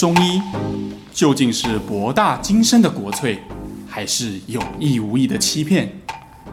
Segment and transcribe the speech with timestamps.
[0.00, 0.40] 中医
[1.12, 3.36] 究竟是博大精深的国粹，
[3.86, 5.92] 还是有意无意的欺骗？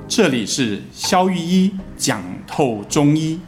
[0.05, 3.39] 这里是肖玉一讲透中医。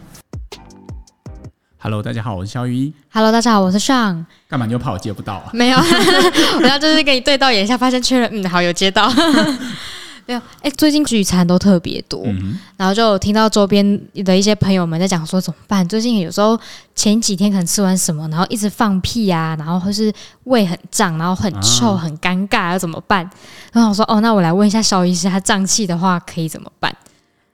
[1.80, 2.94] Hello，大家好，我是肖玉一。
[3.12, 4.24] Hello，大家好，我是 Sean。
[4.48, 5.50] 干嘛你又怕我接不到啊？
[5.52, 5.78] 没有，
[6.64, 9.12] 我要就是跟你对到眼一下，发现确认，嗯，好，有接到。
[10.30, 15.88] 没有，哎，最近聚餐都特别多，嗯、然后就听到周边的一些朋友们在讲说怎么办？
[15.90, 16.56] 最近有时候
[16.94, 23.28] 前几天可能吃完什么，然后一直放屁啊，然后或是胃很胀，然后很臭，啊、很尴尬，要怎么办？
[23.74, 26.96] 然后我说哦，那我来问一下肖医师，他胀气的话可以怎么办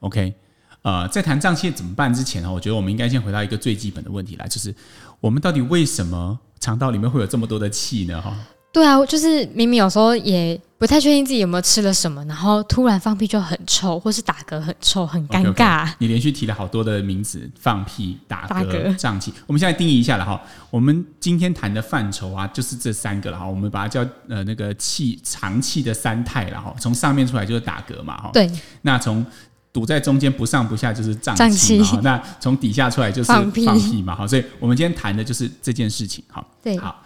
[0.00, 0.34] ？OK，
[0.82, 4.74] 呃，在谈胀气怎么办之前呢，我觉得我们应该先回答一个最基本的问题来，就是
[5.20, 8.20] 我们到底为什么肠道里面会有这么多的气呢？
[8.20, 8.36] 哈。
[8.70, 15.84] 对啊，就是明明有时候也不太确定自己有没有吃了什么，然后突然放屁就很臭，或是打嗝很臭，很尴尬。
[15.84, 15.94] Okay, okay.
[16.00, 19.32] 你连续提了好多的名字：放屁、打嗝、胀气。
[19.46, 20.38] 我们现在定义一下了哈。
[20.70, 23.46] 我们今天谈的范畴啊，就是这三个了哈。
[23.46, 26.74] 我们把它叫呃那个气肠气的三态了哈。
[26.78, 28.30] 从上面出来就是打嗝嘛哈。
[28.34, 28.50] 对。
[28.82, 29.24] 那从
[29.72, 32.00] 堵在中间不上不下就是胀气嘛。
[32.02, 34.26] 那从底下出来就是放屁嘛哈。
[34.26, 36.44] 所以我们今天谈的就是这件事情哈。
[36.62, 36.76] 对。
[36.76, 37.02] 好。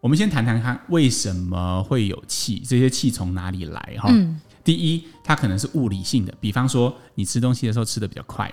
[0.00, 3.96] 我们先谈谈看为什么会有气，这些气从哪里来？
[3.98, 8.52] 哈、嗯，第一，它可能是物理性的，比方说你吃东西的时候吃的比较快，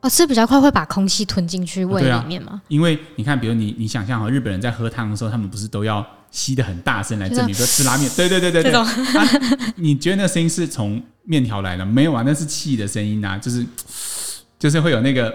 [0.00, 2.60] 哦，吃比较快会把空气吞进去胃里面吗？
[2.66, 8.10] 因为你看，比如你你想象哈，日本人在喝汤的时候，他们不是都要吸的很大声来证明说吃拉面？
[8.16, 8.72] 对对对对对。
[8.74, 8.86] 啊、
[9.76, 11.86] 你觉得那个声音是从面条来的？
[11.86, 13.64] 没有啊，那是气的声音啊，就是
[14.58, 15.32] 就是会有那个。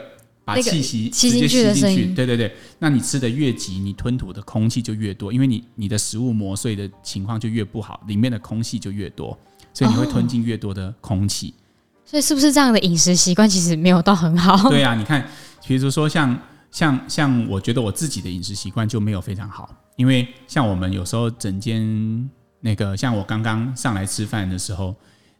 [0.55, 2.53] 把气息直接吸进去，对对对。
[2.79, 9.37] 那你吃的越急，你吞吐的空气就越多，因为你你的食物磨碎的情况就越不好，里面的空气就越多，
[9.73, 11.53] 所以你会吞进越多的空气。
[11.57, 11.59] 哦。
[12.05, 14.69] 所以是不是这样的饮食习惯其实没有到很好？
[14.69, 15.27] 对啊，你看，
[15.65, 16.39] 比如说像
[16.71, 22.29] 像像，我觉得我自己的饮食习惯就没有非常好，因为像我们有时候整间
[22.61, 24.95] 那个，像我刚刚上来吃饭的时候。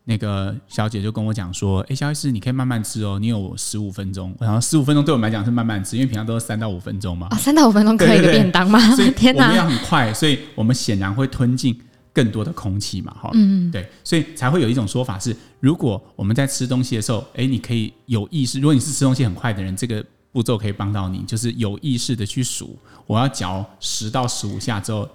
[0.05, 4.35] 那个小姐就跟我讲说：“哎，萧医师，你可以慢慢吃哦，你有十五分钟。
[4.39, 7.27] 然后十五分钟对我们来讲是慢慢吃，因为平常都是三到五分钟嘛。
[7.29, 8.79] 啊，三到五分钟可以一个便当吗？
[8.95, 11.79] 所以 我们要很快，所以我们显然会吞进
[12.11, 13.13] 更多的空气嘛。
[13.21, 18.59] 哈，嗯，对，所以才会有一种说法是：如果我们在吃东西的时候，哎，你可以有意识。
[18.59, 25.07] 如果你是吃东西很快的人，这个步骤可以帮到你，就是有意识的去数，我要嚼十到十五下之后。”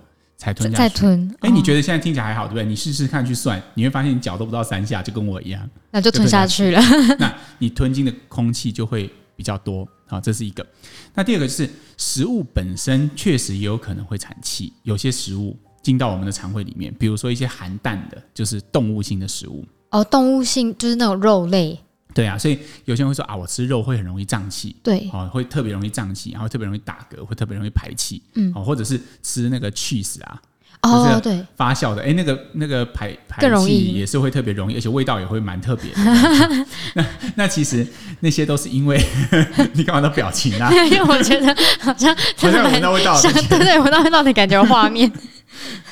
[0.45, 0.77] 才吞下去。
[0.77, 1.37] 再吞。
[1.41, 2.65] 哎、欸，你觉得现在听起来还好，对不对？
[2.65, 6.81] 你试试看去算，你会发现你嚼都不到三下，就跟我一样，那就吞下去了。
[7.19, 9.89] 那你吞进的空气就会比较多。
[10.07, 10.67] 好，这是一个。
[11.15, 19.65] 那第二个就是食物本身确实也有可能会产气，有些食物进到我们的肠胃里面，比如说一些含氮的，就是动物性的食物。
[19.91, 21.79] 哦，动物性就是那种肉类。
[22.15, 30.41] 对啊，所以有些人会说啊，我吃肉会很容易胀气，对，哦，会特别容易胀气，然后特别容易打嗝，会特别容易排气，嗯，哦，或者是吃那个 cheese 啊，
[30.83, 35.99] 哦，对，发酵的，哎，那个那个排排气也是会特别容易，而且味道也会蛮特别的。
[36.95, 37.05] 那
[37.35, 37.85] 那其实
[38.21, 39.05] 那些都是因为
[39.75, 40.73] 你干嘛的表情啊？
[40.87, 45.11] 因为我觉得好像好像闻到味道，对对，闻到味道的感觉画面。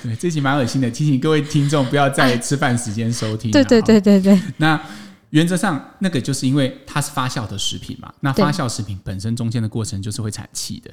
[0.03, 3.50] 对，这集蛮恶心的，提醒各位听众不要在吃饭时间收听。
[3.50, 4.81] 对对对对对，那。
[5.32, 8.12] 原则上，那个就是因为它是发酵的食品嘛。
[8.20, 10.91] 那发酵食品本身中间的过程就是会产气的。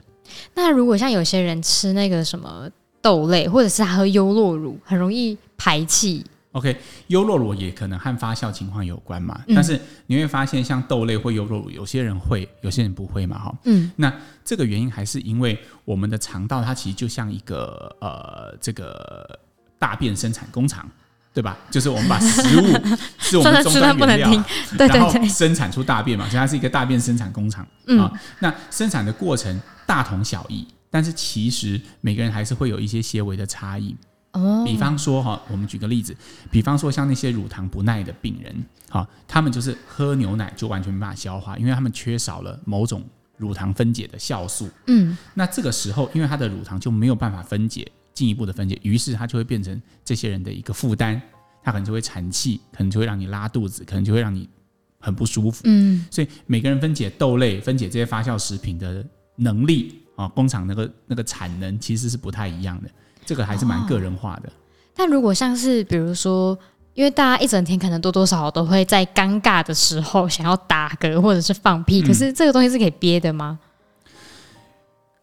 [0.55, 2.69] 那如果像有些人吃那个什么
[3.01, 6.25] 豆类，或者是他喝优酪乳，很容易排气。
[6.53, 6.73] OK，
[7.07, 9.39] 优酪乳也可能和发酵情况有关嘛。
[9.47, 13.37] 嗯、但是你会发现，像豆类或优酪乳，有些人会，有些人不会嘛。
[13.37, 13.91] 哈，嗯。
[13.97, 14.11] 那
[14.45, 19.37] 这个原因还是因为我们的肠道它其实就像一个呃这个
[19.77, 20.89] 大便生产工厂。
[21.33, 21.57] 对吧？
[21.69, 22.63] 就是我们把食物
[23.19, 24.43] 是我们终端原料，
[24.77, 27.65] 然后生产出大便嘛，所以它是一个大便生产工厂
[27.99, 28.11] 啊。
[28.39, 33.95] 那生产的过程大同小异，但是其实每个人还是会有一些些微的差异。
[34.31, 36.15] 哦，比方说哈，我们举个例子，
[36.51, 43.03] 比方说像那些乳糖不耐的病人，哈，他们就是喝牛奶就完全没办法消化，因为他们缺少了某种
[43.37, 44.69] 乳糖分解的酵素。
[44.87, 47.91] 嗯，那这个时候，因为他的乳糖就没有办法分解。
[48.19, 51.21] 进一步的分解，于是它就会变成这些人的一个负担，
[51.63, 54.49] 它可能就会产气，可能就会让你拉肚子，可能就会让你
[54.99, 55.61] 很不舒服。
[55.63, 59.05] 嗯，所以每个人分解豆类、分解这些发酵食品的
[59.37, 62.89] 能力啊，工厂那个那个产能其实是不太一样的，
[63.25, 64.49] 这个还是蛮个人化的。
[64.49, 64.51] 哦，
[64.93, 66.59] 但如果像是比如说，
[66.93, 73.57] 因为大家一整天可能多多少少都会在尴尬的时候想要打嗝或者是放屁，嗯，可是这个东西是可以憋的吗？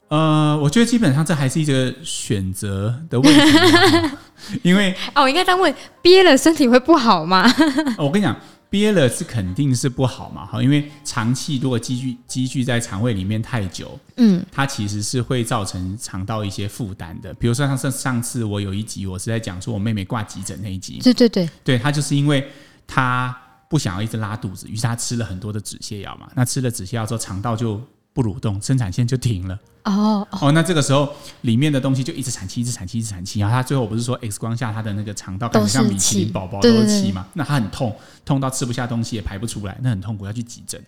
[0.09, 4.17] 呃，我觉得基本上这还是一个选择的问题，
[4.63, 7.45] 因为 哦，我应该这样问：憋了身体会不好吗？
[7.99, 8.37] 我跟你讲，
[8.71, 17.35] 憋了是肯定是不好嘛，哈，因为长气如果积聚积聚在肠胃里面太久，嗯，它其实是会造成肠道一些负担的。
[17.35, 22.49] 比如说像上上次我有一集我是在讲说我妹妹挂急诊那一集，对对对，对，她就是因为
[22.87, 23.37] 她
[23.69, 27.81] 不想要一直拉肚子，于是她吃了很多的止泻药嘛，那吃了止泻药之后肠道就
[28.17, 29.59] 不蠕动，生产线就停了。
[29.85, 31.07] 哦哦，那这个时候
[31.43, 33.41] 里面的东西就一直产气，一直产气，一直产气。
[33.41, 37.27] 然后他最后不是说 X 光下他的那个肠道，感觉像米其林宝宝都是气嘛？
[37.35, 40.83] 那他很痛，痛到吃不下东西也排不出来，那很痛苦，要去急诊。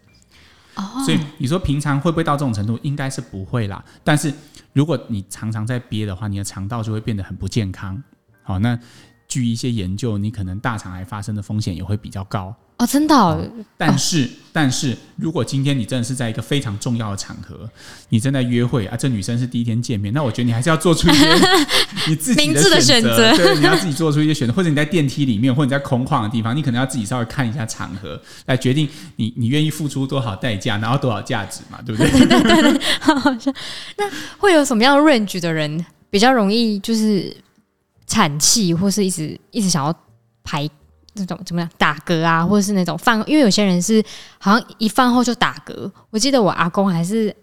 [0.76, 2.78] 哦，所以你说平常会不会到这种程度？
[2.82, 3.84] 应该是不会啦。
[4.02, 4.32] 但是
[4.72, 8.02] 如果你常常在憋的话，你的肠道就会变得很不健康。
[8.42, 8.76] 好，那
[9.28, 12.54] 据一些研究，你可能大肠癌发生的风险也会比较高。
[12.78, 13.64] 哦，真的、哦嗯。
[13.76, 17.68] 但是，哦、但是如果今天你真的是在一个非常重要的场合，
[18.08, 21.26] 你正在约会啊，这女生是第一天见面，那我觉得你还是要做出一些
[22.08, 23.36] 你自己的选择。
[23.36, 32.10] 对，你要自己做出一些选择，或者你在电梯里面，或者你在空旷的地方，你可能要自己稍微看一下场合，来决定你你愿意付出多少代价，然后多少价值嘛，对不对？
[32.10, 33.52] 对 对对，好像。
[33.96, 34.04] 那
[34.38, 37.36] 会有什么样的 range 的人比较容易就是
[38.06, 39.92] 产气，或是一直一直想要
[40.44, 40.68] 排？
[41.14, 44.02] 这种怎么样打嗝啊，或者是那种饭，因为有些人是
[44.38, 45.90] 好像一饭后就打嗝。
[46.10, 47.34] 我记得我阿公还是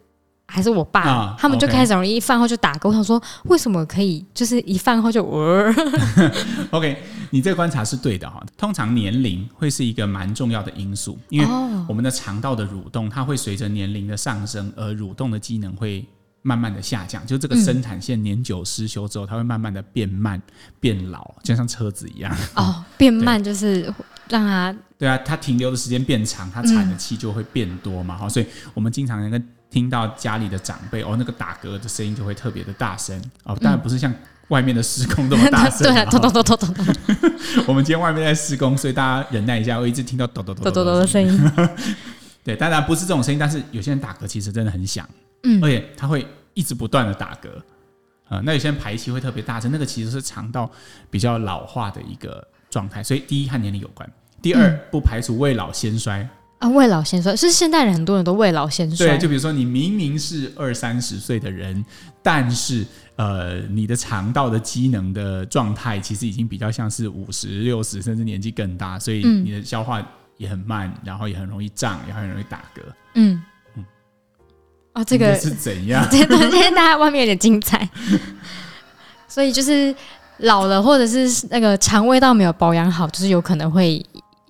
[0.45, 2.88] 还是我爸，啊、他们就开始容易一饭后就打嗝。
[2.88, 5.73] 我想说，为什么可以就是一饭后就呃？
[6.71, 8.41] OK，你这个观察是对的哈。
[8.57, 11.47] 通常年龄会是一个蛮重要的因素，因为
[11.88, 16.06] 我们的肠道的蠕动，它会随着年龄的上升而蠕动的机能会。
[16.47, 20.39] 慢慢的下降，就这个生产线年久失修之后，它会慢慢的变慢、
[20.80, 22.31] 变老，就像车子一样。
[22.53, 23.92] 哦，变慢 就是
[24.30, 28.15] 让它对啊，它停留的时间变长，它产的气就会变多嘛。
[28.15, 28.45] 好，所以
[28.75, 33.57] 我们经常能够听到家里的长辈哦，那个打嗝的声音就会特别的大声哦。
[33.59, 34.13] 当然不是像
[34.50, 36.95] 外面的施工这么大声， 对，咚咚咚咚咚咚。
[37.65, 41.51] 我们今天外面在施工，所以大家忍耐一下，我一直听到咚咚咚咚咚咚的声音。
[42.44, 45.09] 对，当然不是这种声音，但是有些人打嗝其实真的很响。
[45.48, 46.25] 嗯，而且他会
[46.56, 47.50] 一直不断的打嗝，
[48.24, 50.68] 啊、呃，那有些人排气会特别大声，那个其实是肠道
[51.12, 54.10] 比较老化的一个状态，所以第一和年龄有关，
[54.42, 56.28] 第二、嗯、不排除未老先衰。
[56.60, 61.84] 啊，未老先衰是现代人很多人都未老先衰，对，就比如说你明明是二三十岁的人，
[62.24, 62.86] 但是
[63.18, 70.01] 呃，你的肠道的机能的状态其实已经比较像是五十六十甚至年纪更大，所以你的消化
[70.38, 72.81] 也很慢，然后也很容易胀，也很容易打嗝，
[73.16, 73.44] 嗯。
[74.95, 76.06] 哦，这个是怎样？
[76.09, 77.88] 今天大家外面有点精彩，
[79.27, 79.94] 所以就是
[80.38, 84.03] 老了，或者是那个肠胃道没有保养好，就是有可能会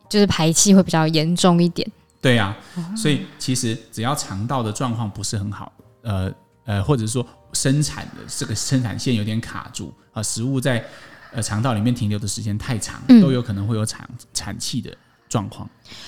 [0.08, 1.90] 就是排气会比较严重一点。
[2.22, 5.72] 对呀、啊，所以其实只要肠道的状况不是很好，
[6.04, 6.32] 呃
[6.66, 10.84] 呃，或者说生产的这个生产线有点卡住啊、呃，食物在
[11.32, 14.96] 呃肠道里面停留的时间太长，都有可能会有产产气的
[15.36, 15.68] 状况，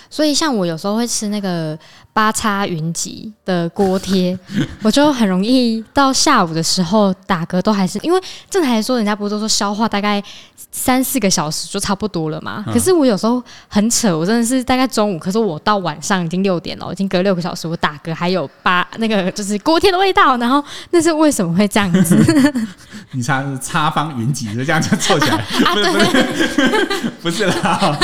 [0.10, 1.78] 所以像我有时候会吃那个
[2.14, 4.38] 八叉云集的锅贴，
[4.82, 10.24] 我就很容易到下午的时候打嗝，都还是因为正常来说，人家不是都说消化大概
[10.72, 12.64] 三四个小时就差不多了嘛？
[12.72, 22.16] 可是我有时候很扯，我真的是大概中午，可是我到晚上已经六点了，已经隔六个小时，我打嗝还有八那个就是锅贴的味道，然后那是为什么会这样子？
[23.12, 25.38] 你猜是叉方云集就这样就凑起来？
[25.38, 27.98] 啊、 不是不是不是啦。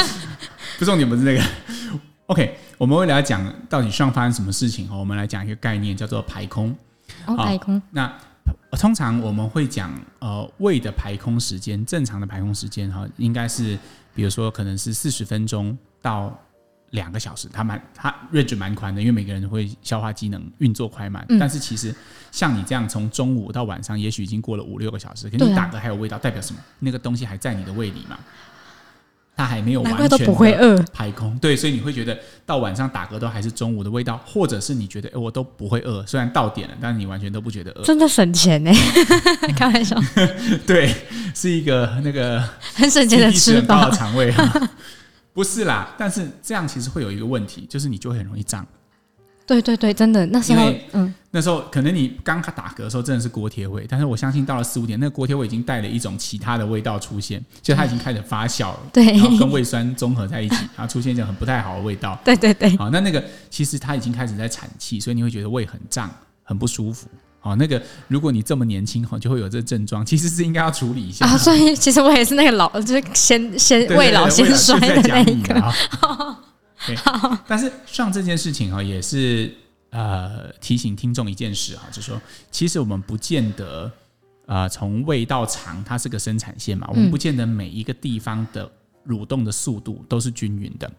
[0.84, 1.42] 不重点不是这个，
[2.28, 6.76] OK，我们未来讲到底上发生什么事情，我们来讲一个概念，叫做排空。
[7.26, 7.82] 哦，排空。
[7.92, 8.14] 那
[8.72, 13.80] 通常我们会讲，呃，胃的排空时间，正常的排空时间哈，应该是，
[14.14, 16.38] 比如说可能是四十分钟到
[16.90, 21.26] 两个小时，它蛮它 range 蛮宽的，因为每个人会消化机能运作快慢。
[21.30, 21.40] 嗯。
[21.40, 21.96] 但是其实
[22.30, 26.60] 像你这样，从中午到晚上，也许已经过了五六个小时，可是你打嗝还有味道，代表什么？
[26.80, 28.20] 那个东西还在你的胃里嘛？
[29.36, 38.72] 它还没有完全的排空，对，所以你会觉得到晚上打嗝都还是中午的味道，或者是你觉得哎，我都不会饿，虽然到点了，但是你完全都不觉得饿，真的省钱呢？
[39.58, 40.00] 开玩笑，
[40.68, 40.94] 对，
[41.34, 42.44] 是一个那个
[42.76, 44.34] 很省钱的吃法，肠胃
[45.34, 48.64] 不是啦，但是这样其实会有一个问题，就是你就会很容易胀。
[49.46, 62.18] 对对对，真的那时候，嗯，那时候可能你刚开打嗝的时候真的是锅贴味，但是我相信到了四五点，那个锅贴味已经带了一种其他的味道出现，就它已经开始发酵了， 对，然后跟胃酸综合在一起，然后出现一种很不太好的味道。
[62.24, 66.10] 对对对，好，那那个其实它已经开始在产气，所以你会觉得胃很胀，
[66.44, 67.08] 很不舒服。
[67.42, 71.26] 好，那个如果你这么年轻哈，就会有这个症状，其实是应该要处理一下。
[71.26, 75.62] 啊， 所以其实我也是那个老，就是先先未老先衰的那一个。
[76.86, 76.96] 对，
[77.48, 79.54] 但是上这件事情啊，也是
[79.90, 82.22] 呃提醒听众一件事哈，就是说，
[82.52, 83.92] 其实我们不见得
[84.46, 88.70] 啊，从胃到肠，它是个生产线嘛，我们不见得每一个地方的
[89.08, 90.92] 蠕动的速度都是均匀的。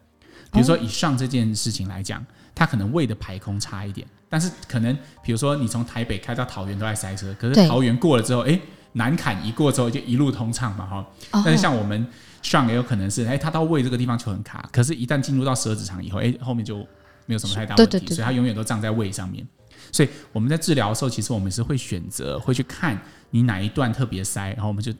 [0.51, 8.57] 比如说以上这件事情来讲，它可能胃的排空差一点，但是可能比如说你从台北开到桃园都在塞车，可是桃园过了之后，哎，
[8.93, 11.05] 南坎一过之后就一路通畅嘛，哈。
[11.43, 12.07] 但是像我们
[12.45, 16.77] 上也有可能是，哎，他到胃这个地方就很卡，可是一旦进入到十二指肠以后，哎，后面就
[17.25, 19.45] 没有什么太大问题，所以他永远都胀在胃上面。
[19.91, 22.99] 所以我们在治疗的时候，其实我们是会选择会去看
[23.31, 24.93] 你哪一段特别塞，然后我们就。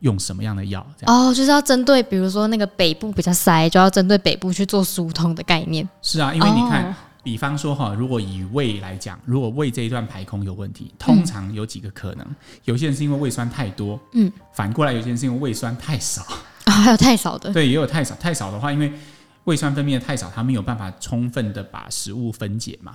[0.00, 0.80] 用什么样的药？
[1.04, 5.86] 哦，就是要针对，比如说那个北部比较塞，就要针对北部去做疏通的概念。
[6.00, 12.26] 是啊，因为你看，哦、比方说哈，如果以胃来讲，如果胃这一段排空有问题，通常有几个可能。
[12.26, 18.14] 嗯、有些人是因为胃酸太多，嗯，反过来有些人是因为胃酸太少啊、哦，还有太少的，对，也有太少。
[18.14, 18.92] 太少的话，因为
[19.44, 22.94] 胃酸分泌的太少，它没有办法充分的把食物分解嘛。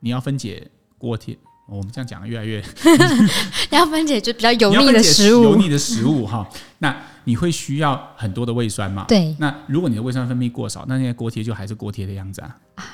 [0.00, 1.38] 你要分解锅贴。
[1.68, 2.62] 我们这样讲越来越
[3.70, 6.46] 要分解就比较油腻的食物，油腻的食物哈，
[6.80, 9.04] 那你会需要很多的胃酸嘛？
[9.08, 9.34] 对。
[9.38, 12.56] 那如果你的胃酸分泌过少，那那些锅贴就还是锅贴的样子啊。
[12.74, 12.84] 啊，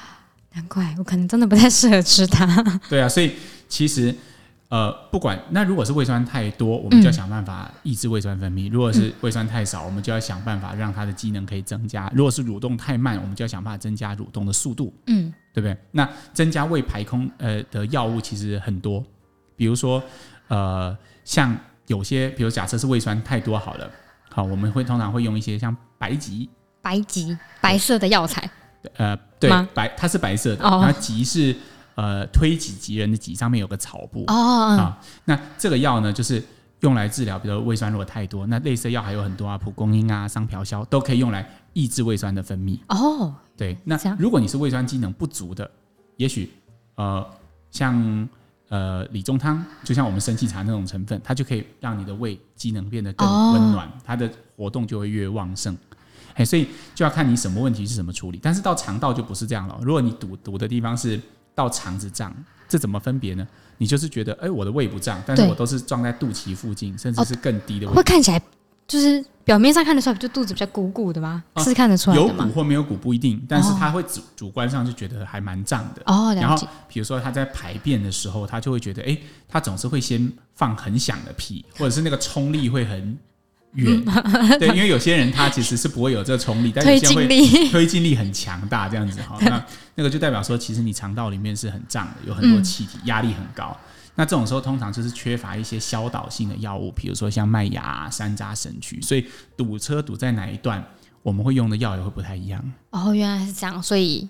[0.52, 2.46] 难怪我可能真的不太适合吃它。
[2.88, 3.32] 对啊，所以
[3.68, 4.14] 其实。
[4.68, 14.92] 呃，不管那如果是胃酸太多，我们就要想办法抑制胃酸分泌；嗯、如果是胃酸太少，我们就要想办法让它的机能可以增加；如果是蠕动太慢，我们就要想办法增加蠕动的速度。
[15.06, 15.74] 嗯，对不对？
[15.92, 19.02] 那增加胃排空呃的药物其实很多，
[19.56, 20.02] 比如说
[20.48, 20.94] 呃，
[21.24, 23.90] 像有些，比如假设是胃酸太多好了，
[24.30, 26.46] 好，我们会通常会用一些像白及、
[26.82, 28.50] 白及白色的药材。
[28.98, 31.56] 呃，对，白它是白色的，哦、然后及是。
[31.98, 36.40] 呃，推己及人的己上面有个草部哦，那这个药呢，就是
[36.78, 43.34] 用来治疗，比如胃酸如果太多，那类似的药还有很多啊，蒲公英啊、桑飘销都可以用来抑制胃酸的分泌哦。
[43.56, 45.68] 对，那如果你是胃酸机能不足的，
[46.18, 46.52] 也许
[46.94, 47.26] 呃，
[47.72, 48.28] 像
[48.68, 55.76] 呃理中汤，就像我们生气茶那种成分，它就可以让你的胃机能变得更温暖，哦、它的活动就会越旺盛。
[56.34, 58.38] 哎，所以就要看你什么问题是怎么处理。
[58.40, 61.20] 但是到肠道就不是这样了，如果你堵堵的地方是。
[61.58, 62.32] 到肠子胀，
[62.68, 63.44] 这怎么分别呢？
[63.78, 67.96] 你就是觉得，哎、欸，我的胃不胀，但是我都是装在肚脐附近，甚至是更低的位置。
[67.96, 68.40] 会看起来
[68.86, 71.42] 就是表面上看得出来，就肚子比较鼓鼓的吗？
[71.56, 72.22] 是看得出来的？
[72.22, 76.02] 有鼓或没有鼓不一定，但是他会主主观上就觉得还蛮胀的。
[76.06, 83.18] 哦，然后比如说他在排便的时候，他就会觉得，哎、欸，他总是会先放很响的屁，或者是那个冲力会很。
[83.74, 84.04] 远
[84.58, 89.36] 对，因为有些人他其实是不会有这个冲力，但有些人会 推进力很强大，这样子哈。
[89.40, 93.76] 那那个就代表说，其实你肠道里面是很胀的，有很多气体，压力很高。
[94.14, 99.00] 那这种时候通常就是缺乏一些消导性的药物，比如说像麦芽、山楂、神曲。
[99.00, 99.24] 所以
[99.56, 100.84] 堵车堵在哪一段，
[101.22, 102.60] 我们会用的药也会不太一样。
[102.90, 104.28] 哦，原来是这样，所以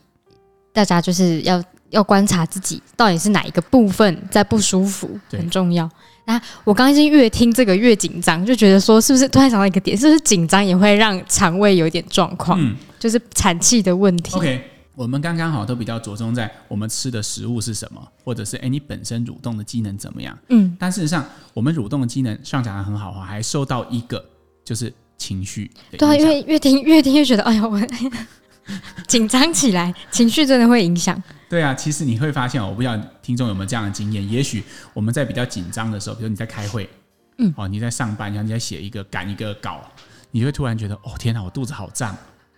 [0.75, 5.88] 大家就是要要观察自己到底是哪一个部分在不舒服，很重要。
[6.28, 6.40] 啊！
[6.62, 12.61] 我刚刚越听这个越紧张，就觉得说是不是突然想到一个点，是不是紧张也会让肠胃有一点状况？
[12.61, 14.37] 嗯，就是产气的问题。
[14.37, 14.62] OK，
[14.94, 20.37] 我们刚刚好都比较着重在我们吃的食物是什么，或者是诶你本身蠕动的机能怎么样？
[20.50, 24.23] 嗯，但事实上我们蠕动的机能上讲的很好哈，还受到一个
[24.62, 25.70] 就是情绪。
[25.97, 27.80] 对啊，因为越听越听越觉得哎呀我。
[29.07, 31.21] 紧张起来，情绪真的会影响。
[31.49, 34.31] 对啊，其实你会发现，我不知道听众有没有这样的经验。
[34.31, 36.89] 也许我们在比较紧张的时候，比如你在开会，
[37.39, 39.81] 嗯，哦，你在上班，然后你在写一个赶一个稿，
[40.31, 42.17] 你会突然觉得，哦，天哪，我肚子好胀。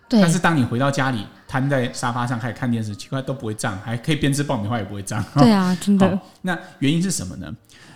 [0.09, 0.21] 对。
[0.21, 5.23] 但是当你回到家里，瘫在沙发上开始看电视，奇怪都不会胀，还可以边吃爆米花也不会胀。
[5.35, 6.19] 对啊，真的。
[6.41, 7.49] 那原因是什么呢？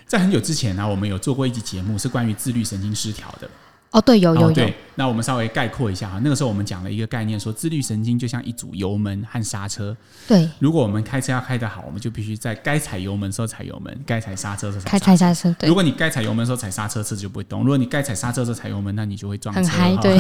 [0.08, 3.50] 在很久之前呢、啊，我们有做过一集节目，是关于自律神经失调的。
[3.92, 4.52] 哦，对，有有有。
[4.52, 6.20] 对，那我们稍微概括一下哈。
[6.22, 9.96] 那个时候我们讲了一个概念，说自律神经就像一组油门和刹车。
[10.28, 15.56] 对，如果我们开车要开得好，我们就必须在该踩油门的时候踩油门，该踩刹车的时候踩刹车。
[15.58, 19.62] 对，如果你该踩油门的时候踩刹车，车子就不会动；如果你该踩刹车的时候踩油门，那你就会撞车。
[19.62, 20.18] 很嗨，对。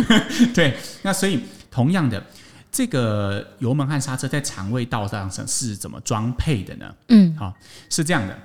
[0.52, 1.40] 对，那所以
[1.70, 2.22] 同样的，
[2.70, 6.94] 这个油门和刹车在肠胃道上是怎么装配的呢？
[7.08, 7.54] 嗯，好，
[7.88, 8.36] 是这样的。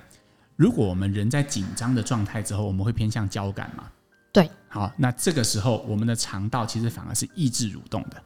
[0.56, 3.84] 如果我们人在紧张的状态之后，我们会偏向交感嘛？
[4.32, 8.22] 对，好，那这个时候我们的肠道其实反而是抑制蠕动的。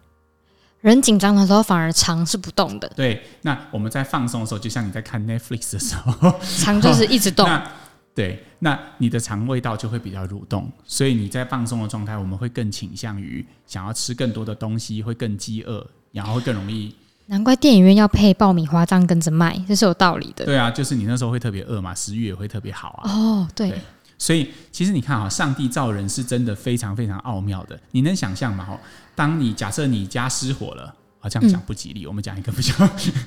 [0.81, 2.87] 人紧张的时候反而肠是不动的。
[2.95, 7.49] 对，那我们在放松的时候，就像你在看 Netflix 的时候， 肠就是一直动。
[7.49, 7.73] 那
[8.15, 16.95] 对，那你的肠胃道就会比较蠕动，所以你在放松的状态，我们会更倾向于想要吃更多的东西，会更饥饿，然后会更容易。
[17.27, 20.45] 难怪电影院要配爆米花这样跟着卖，这是有道理的。
[20.45, 23.11] 对啊，就是你那时候会特别饿嘛，食欲也会特别好啊。
[23.11, 23.71] 哦，对。
[23.71, 23.81] 对
[24.19, 27.79] 所以，其实你看哈，上帝造人是真的非常非常奥妙的。
[27.91, 28.65] 你能想象吗？
[28.65, 28.79] 哈，
[29.15, 32.05] 当你假设你家失火了，啊，这样讲不吉利。
[32.05, 32.73] 嗯、我们讲一个比较，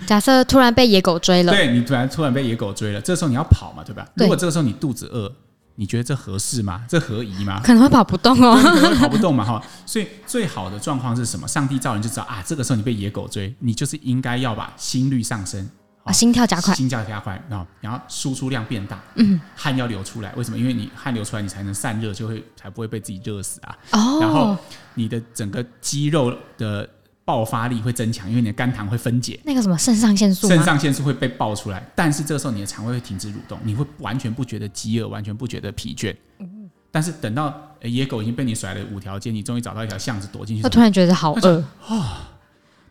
[0.06, 4.08] 假设突然被野狗追了，对，你突然突然被野狗追了，这时候你要跑嘛，对吧？
[4.16, 5.32] 对，如果这个时候你肚子饿，
[5.76, 6.84] 你觉得这合适吗？
[6.88, 7.62] 这合宜吗？
[7.64, 9.64] 可能会跑不动哦，可能会跑不动嘛哈。
[9.86, 11.48] 所以最好的状况是什么？
[11.48, 15.70] 上帝造人就知道啊，这个时候你被野狗追，你就是应该要把心率上升，
[16.08, 20.34] 把心跳加快，心跳加快，然后然后输出量变大，嗯，汗要流出来。
[20.34, 20.58] 为什么？
[20.58, 23.78] 因为你汗流出来，你才能散热，就会才不会被自己热死啊。
[23.92, 24.58] 哦，然后
[24.96, 26.90] 你的整个肌肉的。
[27.28, 29.38] 爆发力会增强，因为你的肝糖会分解。
[29.44, 36.16] 那个什么肾上腺素，肾上腺素会被爆出来，但是这个时候你的肠胃会停止蠕动，你会完全不觉得饥饿，完全不觉得疲倦。
[36.40, 42.30] 嗯、但是等到野狗已经被你甩了五条街，你终于找到一条巷子躲进去，他突然觉得好饿啊！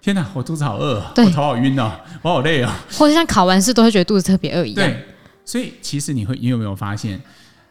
[0.06, 1.90] 天哪，我肚子好饿，我头好晕哦，
[2.22, 2.72] 我好累哦。
[2.92, 4.88] 或者像考完试都会觉得肚子特别饿一样。
[4.88, 5.04] 对，
[5.44, 7.20] 所以其实你会，你有没有发现，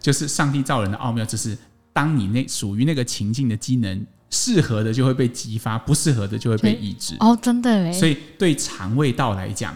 [0.02, 1.58] 就是上帝造人的奥妙，就是
[1.94, 4.06] 当你那属于那个情境的机能。
[4.32, 7.16] 适合的就会被激发，不适合的就会被抑制。
[7.22, 7.94] 哦，真的哎。
[7.94, 9.74] 所以对肠胃道来讲，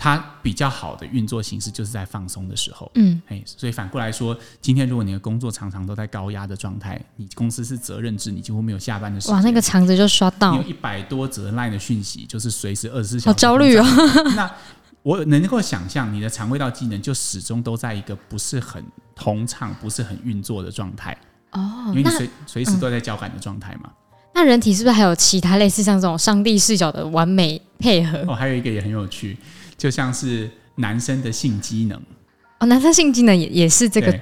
[0.00, 2.88] 它比较好的运作形式就是在放松的时候。
[2.94, 9.34] 嗯，哎，所以反过来说，今天如果你的工作常常都在高压的状态，你公司是责任制，你几乎没有下班的时间。
[9.34, 10.52] 哇，那个肠子就刷到。
[10.52, 13.28] 你有一百多则 LINE 的讯息，就是随时二十四小时。
[13.28, 13.84] 好焦虑哦。
[14.36, 14.48] 那
[15.02, 18.84] 我能够想象，你的肠胃道机能就始终都在一个不是很
[19.16, 21.16] 通畅、不是很运作的状态。
[21.50, 23.92] 哦，因为你随随时都在交感的状态嘛、嗯。
[24.34, 28.24] 那人体是不是还有其他类似像这种上帝视角的完美配合？
[28.28, 29.36] 哦，还有一个也很有趣，
[29.78, 31.98] 就像是男生的性机能。
[32.58, 34.14] 哦，男生性机能也也是这个。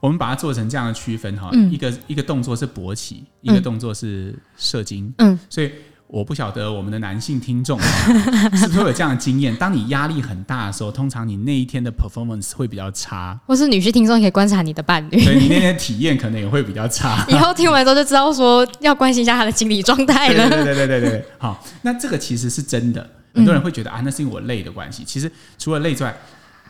[0.00, 5.12] 我们把它做成这样的区分哈、嗯，一个一个动作是勃起，一个动作是射精。
[5.18, 5.70] 嗯，所以。
[6.12, 7.78] 我不晓得我们的男性听众
[8.58, 9.54] 是不是会有这样的经验？
[9.54, 13.38] 当你压力很大的时候，通常你那一天的 performance 会比较差。
[13.46, 17.24] 或是女性听众可以观察你的伴侣，对，你那天体验可能也会比较差。
[17.30, 20.50] 以后听完之后就知道说要关心一下他的心理状态了。
[20.50, 23.08] 对对对对对对，好，那这个其实是真的。
[23.34, 25.04] 很多人会觉得啊，那是因为我累的关系。
[25.04, 26.16] 其实除了累之外，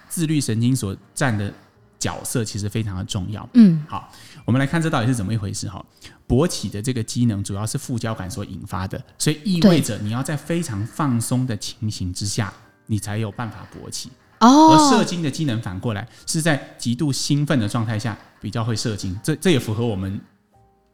[0.08, 1.52] 自律神经所占的
[1.98, 3.48] 角色其实非常的重要。
[3.54, 4.12] 嗯，好，
[4.44, 5.84] 我们来看这到底是怎么一回事哈。
[6.26, 12.52] 勃起的这个机能主要是副交感所引发的，所以意味着你要在非常放松的情形之下，
[12.86, 14.10] 你才有办法勃起。
[14.38, 20.20] 哦，而射精的机能反过来是在极度兴奋的状态下比较会射精，这这也符合我们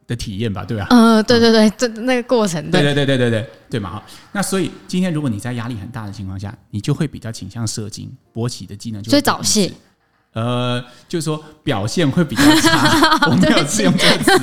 [0.07, 0.63] 的体验吧？
[0.63, 0.87] 对吧？
[0.89, 4.01] 嗯，对对对，这那个过程，对对对对对对对嘛。
[4.31, 9.71] 那所以今天如果你在压力很大的情况下，你就会比较倾向射精，勃起的机能就会所以早泄。
[10.33, 14.39] 呃，就是说表现会比较差，我没有自用这个词，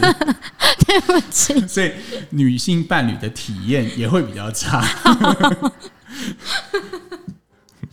[0.86, 1.66] 对不起。
[1.68, 1.92] 所以
[2.30, 4.84] 女性伴侣的体验也会比较差，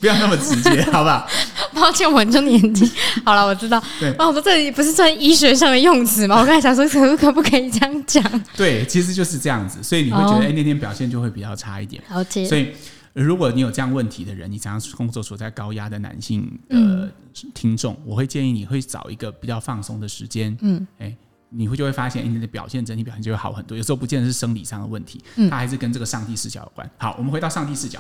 [0.02, 1.26] 不要那么直接， 好不好？
[1.74, 2.92] 抱歉，我这年纪。
[3.24, 3.82] 好了，我知道。
[4.00, 6.42] 对，哦，我说这里不是算医学上的用词吗？
[6.42, 8.44] 我刚才想说，可可不可以这样讲？
[8.58, 12.04] 对，其实就是这样子，所以你会觉得，哎、哦，那天表现就会比较差一点。
[12.10, 12.46] 了解。
[12.46, 12.74] 所以。
[13.14, 17.10] 如果你有这样问题的人，你常常工作处在高压的男性呃
[17.54, 21.14] 听众，我会建议你会找一个比较放松的时间，嗯，哎，
[21.50, 23.76] 你会就会发现你的表现整体表现就会好很多。
[23.78, 26.90] 有时候不见得是生理上的问题，它还是跟这个上帝视角有关。
[26.98, 28.00] 好，我们回到上帝视角，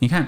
[0.00, 0.26] 你看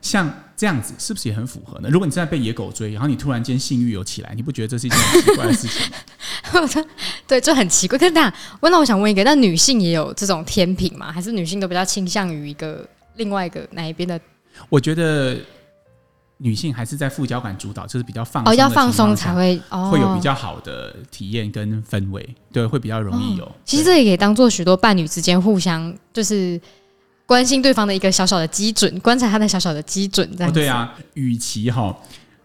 [0.00, 1.88] 像这样子是不是也很符合呢？
[1.90, 6.84] 如果你正在被野狗追，然后你突然间性欲有起来，你不觉得这是一件很奇怪的事情吗？
[7.26, 7.98] 对，就很奇怪。
[7.98, 8.32] 可是这样，
[8.62, 11.12] 那我想问一个，那女性也有这种天平吗？
[11.12, 12.86] 还是女性都比较倾向于一个？
[13.16, 14.20] 另外一个哪一边的？
[14.68, 15.36] 我觉得
[16.36, 23.44] 女性还是在副交感主导，就是比较放松，哦，要放松才会哦，会有比较好的体验跟氛围，对，会比较容易有。
[23.44, 26.60] 哦，其实这也可以当做许多伴侣之间互相就是
[27.28, 31.94] 关心对方的一个小小的基准，观察他的小小的基准，这样对啊，与其哈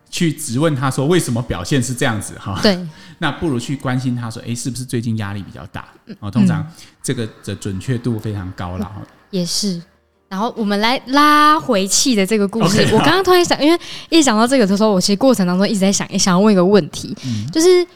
[0.09, 2.77] 去质问他说为什么表现是这样子哈，对，
[3.19, 5.87] 那不如去关心他说，哎，是不是最近压力比较大？
[6.19, 6.69] 哦，通常
[7.01, 9.81] 这个的准确度非常高了，嗯， 也是。
[10.27, 12.79] 然后我们来拉回气的这个故事。
[12.85, 17.87] Okay, 我刚刚突然想，因为一想到这个的时候，我其实过程当中一直在想，也想要问一个问题，嗯、就是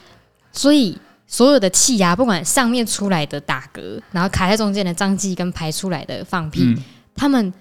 [0.52, 0.96] 所以
[1.30, 6.82] 所有的气压，不管上面出来的打嗝，然后卡在中间的胀气跟排出来的放屁，嗯、
[7.14, 7.52] 他们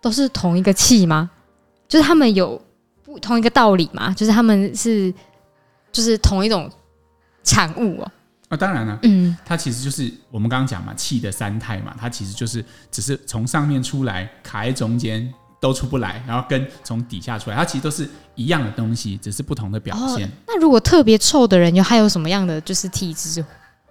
[0.00, 1.28] 都是同一个气吗？
[1.88, 2.60] 就是他们有
[3.02, 4.14] 不同一个道理吗？
[4.16, 5.12] 就是他们是
[5.90, 6.70] 就是同一种
[7.42, 8.12] 产物哦。
[8.48, 15.28] 啊，当然了，嗯，它其实就是我们刚刚讲嘛，气的三态嘛，它其实就是只是从上面出来卡在中间
[15.60, 20.26] 都出不来，然后跟从底下出来，它其实都是一样的东西，只是不同的表现。
[20.26, 23.44] 哦，那如果特别臭的人，有还有什么样的就是体质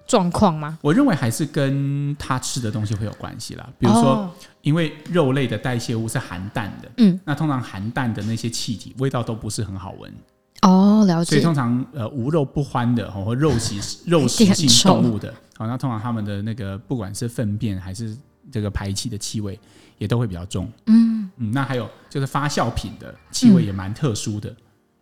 [0.08, 0.78] 状况吗？
[0.82, 3.68] 我认为还是跟他吃的东西会有关系啦。
[3.80, 10.14] 比如说，哦，因为肉类的代谢物是含氮的，嗯，那通常含氮的那些气体味道都不是很好闻。
[10.62, 11.32] 哦，了解。
[11.32, 18.16] 所以通常呃无肉不欢的，或肉食肉食性动物的，好， 那通常他们的那个不管是粪便还是
[18.52, 19.60] 这个排气的气味，
[19.98, 20.72] 也都会比较重。
[20.88, 24.56] 嗯嗯，那还有就是发酵品的气味也蛮特殊的，哎、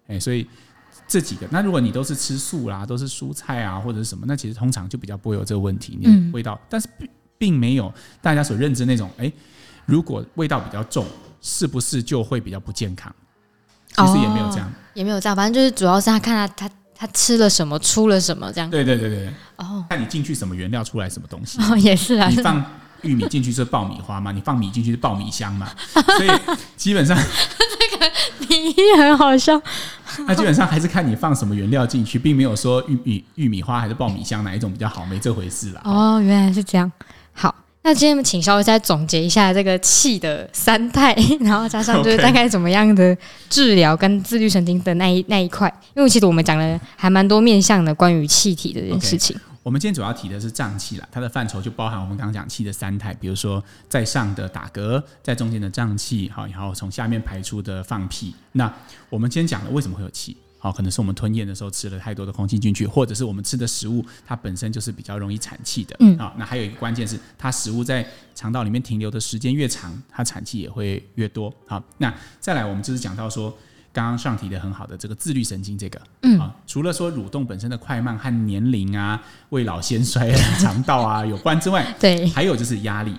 [0.08, 0.47] 嗯欸，所以
[1.08, 1.47] 这几个。
[1.51, 6.53] 那如果你都是吃素啦，都是蔬菜啊，或者是什么，那其实通常就比较不会有这个问题，你的味道。
[6.56, 9.32] 嗯、但是并并没有大家所认知那种，哎，
[9.86, 11.06] 如果味道比较重，
[11.41, 13.13] 是不是就会比较不健康？
[13.95, 18.67] 其实也没有这样，哦、也没有这样，反正就是主要是他看他他他吃了什么，出了什么这样。
[18.69, 19.32] 对对对对。
[19.58, 21.60] 哦，看你进去什么原料，出来什么东西。
[21.62, 22.27] 哦，也是啊。
[22.27, 22.63] 你放
[23.04, 24.32] 玉米进去是爆米花嘛？
[24.32, 25.70] 你放米进去是爆米香嘛？
[25.94, 26.30] 所以
[26.76, 27.16] 基本上
[27.80, 28.12] 这个
[28.48, 29.62] 比喻很好笑。
[30.28, 35.82] 那基本上还是看你放什么原料进去，并没有说玉米玉米花还是爆米香哪一种比较好，没这回事啦。
[35.84, 36.92] 哦，原来是这样。
[37.34, 37.54] 好。
[37.86, 43.13] 那今天请稍微再总结一下这个气的三态，然后加上 就是大概怎么样的
[43.50, 49.36] 治疗跟自律神经的那一那一块，因为其实我们讲了还蛮多面向的关于气体的这件事情。
[49.36, 58.36] Okay, 我们今天主要提的是胀气啦，它的范畴就包含我们刚刚讲气的三态，比如说在上的打嗝，在中间的胀气，好，然后从下面排出的放屁。
[58.52, 58.71] 那
[59.10, 60.36] 我们今天讲了为什么会有气？
[60.60, 65.95] 好，可能是我们吞咽的时候吃了太多的空气进去，或者是我们吃的食物它本身就是比较容易产气的。
[65.99, 71.54] 嗯，好，那还有一个关键是，它食物在肠道里面停留的时间越长，它产气也会越多。
[71.67, 73.54] 好，那再来，我们就是讲到说，
[73.93, 83.15] 刚刚上提的很好的这个自律神经这个，嗯，啊，除了说蠕动本身的快慢和年龄啊、未老先衰啊、肠道啊有关之外， 对，还有就是压力。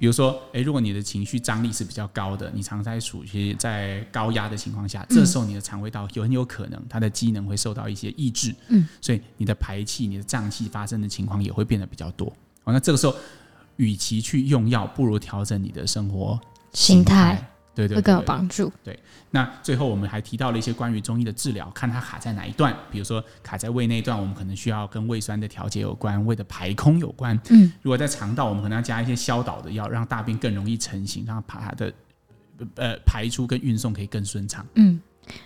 [0.00, 12.32] 比如说，诶，如果你的情绪张力是比较高的，你常在处于在高压的情况下，这时候你的肠胃道有很有可能它的机能会受到一些抑制，嗯，所以你的排气、你的胀气发生的情况也会变得比较多。
[12.62, 13.16] 好，那这个时候，
[13.74, 16.38] 与其去用药，不如调整你的生活
[16.72, 17.50] 心态。
[17.78, 18.72] 对对，对，对，会更有帮助。
[18.82, 18.98] 对，
[19.30, 22.76] 那最后我们还提到了一些关于中医的治疗，看它卡在哪一段。
[22.90, 27.38] 比如说卡在胃那一段，我们可能需要跟胃酸的调节有关，胃的排空有关。
[27.50, 31.92] 嗯，如果在肠道，我们可能要加一些消导的药，让大便更容易成型，让它的
[32.74, 34.66] 呃排出跟运送可以更顺畅。
[34.74, 35.00] 嗯。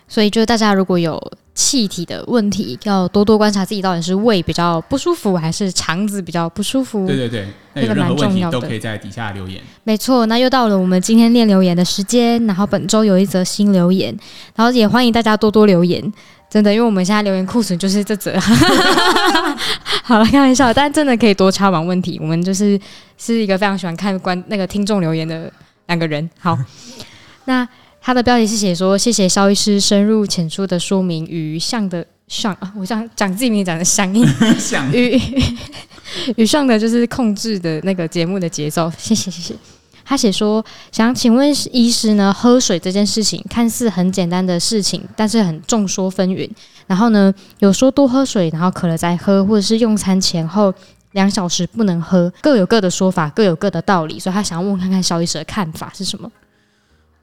[0.07, 1.19] 所以，就是大家如果有
[1.55, 7.05] 气体的问题，要多多观察自己到底是胃比较不舒服，还是肠子比较不舒服。
[7.05, 9.61] 对对对，那个蛮重要的都可以在底下留言。
[9.83, 12.43] 没错，那又到了我们今天念留言的时间。
[12.47, 14.15] 然后本周有一则新留言，
[14.55, 16.01] 然后也欢迎大家多多留言。
[16.49, 18.37] 真的，因为我们现在留言库存就是这则。
[20.03, 22.17] 好了，开玩笑，但真的可以多插网问题。
[22.21, 22.79] 我们就是
[23.17, 25.51] 是一个非常喜欢看观那个听众留言的
[25.87, 26.27] 两个人。
[26.39, 26.57] 好，
[27.45, 27.67] 那。
[28.05, 34.27] 他的标题是写说：“谢谢肖医师深入浅出的说明与上的上啊，我想讲自己名讲的相应，
[34.91, 35.17] 与
[36.35, 38.91] 与上的就是控制的那个节目的节奏。
[38.97, 39.55] 谢谢谢谢。”
[40.03, 46.49] 他写说：“想请问医师呢，喝水这件事情看似很简单的事情，但是很众说纷纭。
[46.85, 50.73] 然后呢，有说多喝水，然后渴了再喝，或者是用餐前后
[51.13, 54.19] 两小时不能喝，各有各的说法，各有各的道理。
[54.19, 56.29] 所以他想要问看看肖医师的看法是什么？”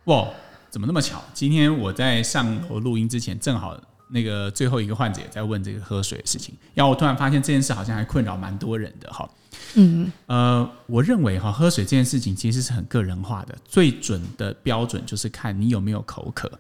[0.04, 0.26] 哇！
[0.70, 1.22] 怎么那么巧？
[1.34, 3.78] 今天我在上楼录音之前，正好
[4.08, 9.28] 那个最后一个患者也在问这个喝水的事情，然后我突然发现这件事好像还困扰蛮多人的哈。
[9.74, 16.50] 嗯，呃，我认为哈，喝水这件事情其实是很个人化的，最准的标准就是看你有没有口渴。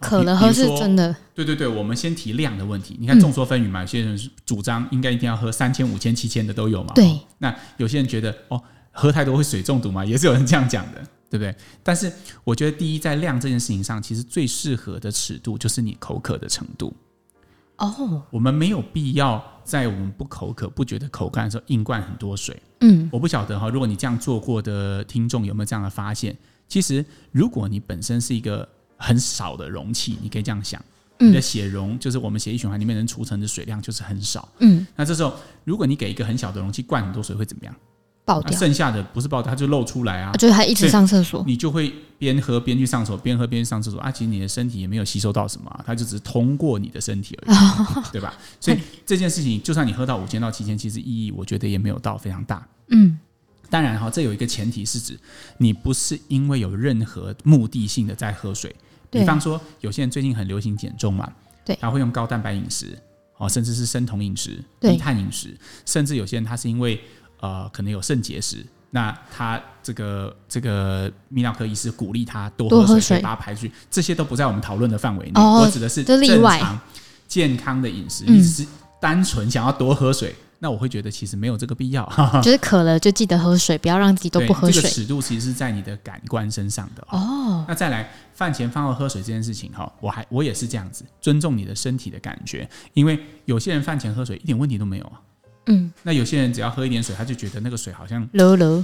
[0.00, 1.14] 渴了喝是真的。
[1.34, 2.96] 对对对，我们先提量的问题。
[2.98, 6.92] 你看众说纷纭嘛，有些人是主张应该一定要喝三千、五千、七千的都有嘛。
[6.94, 7.16] 对。
[7.38, 11.02] 那有些人觉得哦，喝太多会水中毒嘛，也是有人这样讲的。
[11.34, 11.52] 对不对？
[11.82, 12.12] 但是
[12.44, 16.94] 我觉得，第一，在量这件事情上，其实最适合的尺度就是你口渴的程度。
[17.78, 18.22] 哦，oh.
[18.30, 22.56] 我们没有必要在我们不口渴、不觉得口干的时候硬灌很多水。
[22.82, 26.36] 嗯，我不晓得哈，如果你这样做过的听众有没有这样的发现？
[26.68, 30.80] 其实，如果你本身是一个很少的容器，你可以这样想，
[31.18, 34.48] 你的血容就是我们血液循环里面能储存的水量就是很少。
[34.60, 37.74] 嗯，那这时候，如果你给一个很小的容器灌很多水，会怎么样？
[38.24, 40.32] 爆掉，剩下的不是爆掉，它就漏出来啊！
[40.32, 44.10] 就是还一直上厕所，你就会边喝边去上厕所，边喝边去上厕所啊！
[44.10, 48.32] 其实你的身体也没有吸收到什么，它就只是通过你的身体而已，哦、 对吧？
[48.58, 52.66] 所以这件事情，就算你喝到五千到七千，其实意义我觉得也没有到非常大。
[52.88, 53.18] 嗯，
[53.68, 55.18] 当然哈，这有一个前提是指
[55.58, 58.74] 你不是因为有任何目的性的在喝水，
[59.10, 61.30] 比方说有些人最近很流行减重嘛，
[61.62, 62.98] 对，他会用高蛋白饮食，
[63.36, 66.98] 哦，甚至是生酮饮食、低碳饮食，甚至有些人他是因为。
[67.44, 75.32] 呃，可能有肾结石，那他这个这个泌尿科医师鼓励他多喝水，水把它排出去，这些都不在我们讨论的范围内。
[75.34, 76.80] 哦、我指的是正常
[77.28, 78.66] 健康的饮食，你只是
[78.98, 82.10] 单纯想要多喝水，嗯、那我会觉得其实没有这个必要。
[82.42, 84.80] 就是渴了就记得喝水，不要让自己都不喝水。
[84.80, 87.62] 这个尺度其实是在你的感官身上的哦。
[87.68, 95.20] 那再来饭前饭后喝水这件事情哈，我还我也是这样子，尊重你的身体的感觉，因为有些人饭前喝水一点问题都没有啊。
[95.66, 98.26] 嗯，那有些人只要喝一点水，他就觉得那个水好像，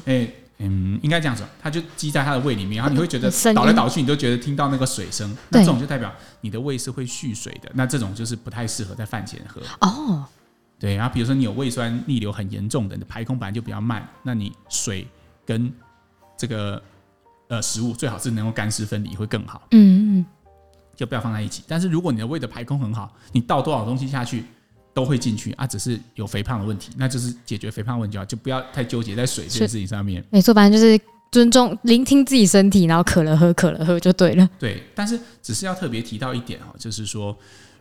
[0.07, 10.25] 哎，嗯，应该这样说，他就积在他的胃里面，然后你会觉得倒来倒去，你都觉得听到那个水声，那这种就代表你的胃是会蓄水的，那这种就是不太适合在饭前喝哦。
[10.79, 15.07] 对，然后比如说你有胃酸逆流很严重的，你的排空本来就比较慢，那你水
[15.45, 15.71] 跟
[16.39, 16.83] 这个
[17.49, 19.67] 呃食物最好是能够干湿分离会更好。
[19.73, 20.27] 嗯嗯，
[20.97, 21.63] 就不要放在一起。
[21.69, 24.45] 但是如果你的胃的排空很好，你倒多少东西下去
[24.93, 30.25] 都会进去啊，只是有肥胖的问题，那就是解决肥胖问题啊，就不要太纠结在水这件事情上面。
[30.31, 31.01] 没错，反正就是
[31.31, 34.49] 尊重、聆听自己身体，然后渴了喝，渴了喝就对了。
[34.59, 37.37] 对，但是只是要特别提到一点哦，就是说。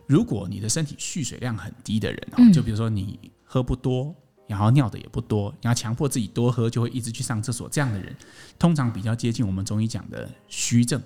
[0.06, 4.12] 如果你的身体蓄水量很低的人，嗯，就比如说你喝不多，
[4.48, 8.12] 然后尿的也不多，然后强迫自己多喝，就会一直去上厕所，这样的人
[8.58, 11.00] 通常比较接近我们中医讲的虚症，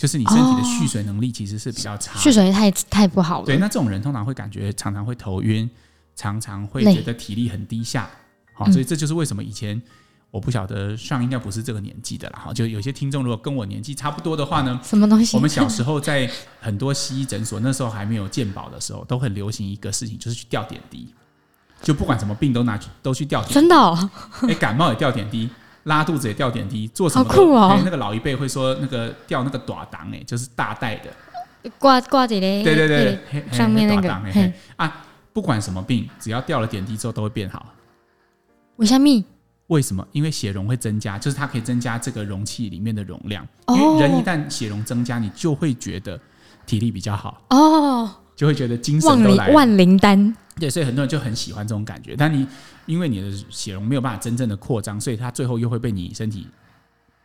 [0.00, 3.44] 就是你身体的蓄水能力其实是比较差，蓄水太太不好了。
[3.44, 5.68] 对，那这种人通常会感觉常常会头晕，
[6.16, 8.08] 常常会觉得体力很低下，
[8.54, 9.80] 好，所以这就是为什么以前。
[10.32, 15.36] 我不晓得上应该不是这个年纪的了哈，就有些听众如果跟我年纪差不多的话呢，什么东西？
[15.36, 21.12] 我们小时候在很多西医诊所，那时候还没有健保的时候，都很流行一个事情，就是去吊点滴，
[21.82, 23.54] 就不管什么病都拿去都去吊点滴。
[23.54, 23.74] 真的？
[23.74, 24.10] 哦？
[24.42, 25.50] 哎，感冒也吊点滴，
[25.84, 27.24] 拉肚子也吊点滴，做什么？
[27.24, 27.80] 好酷哦！
[27.84, 32.62] 那个老一辈会说那个吊那个短档，哎，就是大袋的，挂挂着嘞。
[32.62, 33.18] 对对对，
[33.52, 34.10] 上面那个
[34.76, 37.66] 啊，不管什么病，只要吊了点滴之后都会变好。
[38.76, 39.24] 为什么？
[39.68, 40.06] 为什么？
[40.12, 43.46] 因为血容会增加，就是它可以增加这个容器里面的容量。
[43.68, 46.18] 因为人一旦血容增加，你就会觉得
[46.66, 49.54] 体力比较好哦，就会觉得精神都来了。
[49.54, 50.36] 万灵丹。
[50.58, 52.14] 对，所以很多人就很喜欢这种感觉。
[52.16, 52.46] 但你
[52.90, 56.46] 因为你的血容没有办法真正的扩张，所以它最后又会被你身体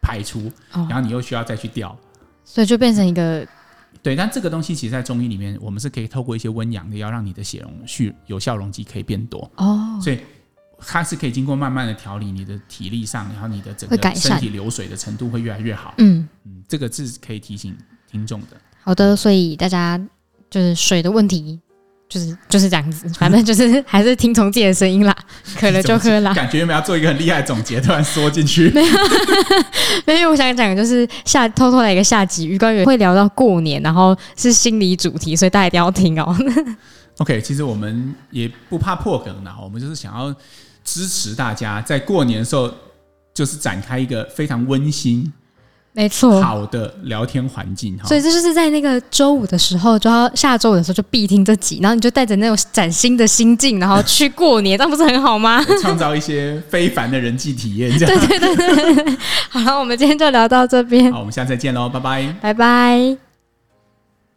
[0.02, 1.98] 排出，然后你又需要再去掉，
[2.44, 3.48] 所以就变成一个
[4.02, 4.16] 对。
[4.16, 10.00] 但这个东西其实，在中医里面，我们是可以透过一些温阳的，药让你的血容蓄有效容积可以变多哦。
[10.02, 10.20] 所以。
[10.78, 15.94] 它是可以经过慢慢的调理，你的体力上，然后你的整个身体流水的程度会越来越好。
[16.00, 17.76] 嗯嗯，这个是可以提醒
[18.12, 18.58] 听众的。
[18.84, 19.98] 好的，所以大家
[20.50, 21.62] 就是水的问题，
[22.08, 25.16] 就是就是这样子，反正就是 还是听从自己的声音啦，
[25.60, 26.34] 渴了就喝啦。
[26.34, 28.70] 感觉有没有要做一个很厉害的总结，突然缩进去？
[28.70, 28.98] 没有，
[30.06, 30.30] 没有。
[30.30, 36.36] 我想讲的就是下偷偷来一个下集预告，会聊到过年，然后是心理主题，所以大家一定要听哦。
[37.20, 40.34] OK，其实我们也不怕破梗啦，我们就是想要。
[40.88, 42.72] 支持大家在过年的时候，
[43.34, 45.34] 就是展开一个非常温馨、
[45.96, 47.98] 没错好的聊天环境。
[48.04, 55.64] 所以这就是在那个周五的时候，就要下周五的时候就必听这集，然后你就带着那种崭新的心境，然后去过年， 这样不是很好吗？
[55.82, 58.28] 创造一些非凡的人际体验，这样。
[58.28, 59.18] 对对对对。
[59.50, 61.12] 好了，我们今天就聊到这边。
[61.12, 63.25] 好，我们下次再见喽，拜拜，拜拜。